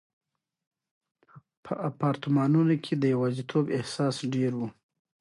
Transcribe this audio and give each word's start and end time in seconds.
په 1.63 1.73
اپارتمانونو 1.89 2.75
کې 2.83 2.93
د 2.97 3.03
یوازیتوب 3.13 3.65
احساس 3.77 4.15
ډېر 4.33 4.51
و. 4.57 4.61